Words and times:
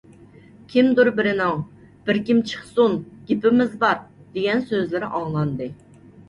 كىمدۇر 0.69 1.09
بىرىنىڭ: 1.19 1.59
«بىر 2.07 2.19
كىم 2.29 2.39
چىقسۇن، 2.53 2.97
گېپىمىز 3.29 3.77
بار!» 3.85 4.01
دېگەن 4.39 4.65
سۆزلىرى 4.73 5.13
ئاڭلاندى. 5.21 5.71